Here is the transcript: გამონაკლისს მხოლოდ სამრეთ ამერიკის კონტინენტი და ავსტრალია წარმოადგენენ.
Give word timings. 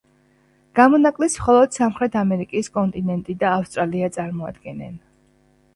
გამონაკლისს 0.79 1.37
მხოლოდ 1.41 1.77
სამრეთ 1.79 2.17
ამერიკის 2.23 2.73
კონტინენტი 2.79 3.37
და 3.45 3.53
ავსტრალია 3.61 4.13
წარმოადგენენ. 4.19 4.99